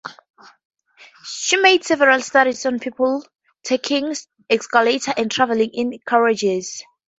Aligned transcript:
She 1.25 1.57
made 1.57 1.83
several 1.83 2.21
studies 2.23 2.65
on 2.65 2.79
people 2.79 3.23
taking 3.61 4.15
escalators 4.49 5.13
and 5.15 5.29
travelling 5.29 5.69
in 5.75 5.99
carriages. 6.07 6.81